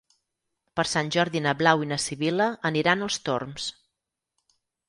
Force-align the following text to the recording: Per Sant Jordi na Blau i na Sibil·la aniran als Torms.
Per 0.79 0.85
Sant 0.91 1.11
Jordi 1.15 1.43
na 1.47 1.53
Blau 1.59 1.85
i 1.87 1.91
na 1.93 1.99
Sibil·la 2.05 2.49
aniran 2.73 3.07
als 3.09 3.21
Torms. 3.29 3.71